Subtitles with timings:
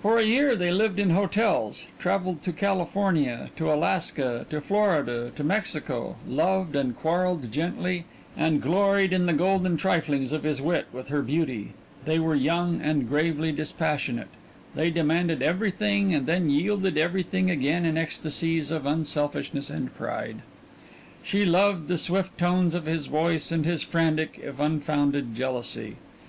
[0.00, 5.42] For a year they lived in hotels, travelled to California, to Alaska, to Florida, to
[5.42, 8.04] Mexico, loved and quarrelled gently,
[8.36, 11.72] and gloried in the golden triflings of his wit with her beauty
[12.04, 14.28] they were young and gravely passionate;
[14.76, 20.42] they demanded everything and then yielded everything again in ecstasies of unselfishness and pride.
[21.24, 25.96] She loved the swift tones of his voice and his frantic, if unfounded jealousy.